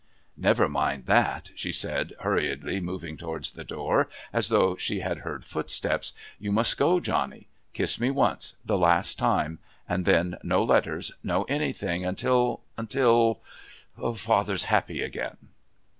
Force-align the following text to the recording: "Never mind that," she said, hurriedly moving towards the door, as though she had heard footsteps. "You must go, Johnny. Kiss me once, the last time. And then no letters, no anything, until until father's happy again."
"Never 0.35 0.67
mind 0.67 1.05
that," 1.05 1.51
she 1.53 1.71
said, 1.71 2.13
hurriedly 2.21 2.79
moving 2.79 3.17
towards 3.17 3.51
the 3.51 3.63
door, 3.63 4.09
as 4.33 4.49
though 4.49 4.75
she 4.75 5.01
had 5.01 5.19
heard 5.19 5.45
footsteps. 5.45 6.13
"You 6.39 6.51
must 6.51 6.75
go, 6.75 6.99
Johnny. 6.99 7.49
Kiss 7.73 7.99
me 7.99 8.09
once, 8.09 8.55
the 8.65 8.79
last 8.79 9.19
time. 9.19 9.59
And 9.87 10.05
then 10.05 10.39
no 10.41 10.63
letters, 10.63 11.11
no 11.23 11.43
anything, 11.43 12.03
until 12.03 12.61
until 12.77 13.41
father's 14.15 14.63
happy 14.63 15.03
again." 15.03 15.37